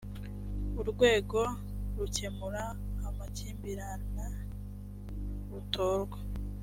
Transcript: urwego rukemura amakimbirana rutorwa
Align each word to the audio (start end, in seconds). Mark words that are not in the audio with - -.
urwego 0.81 1.39
rukemura 1.97 2.63
amakimbirana 3.07 4.25
rutorwa 5.49 6.19